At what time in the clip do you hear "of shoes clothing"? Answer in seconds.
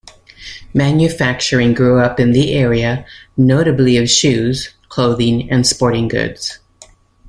3.97-5.47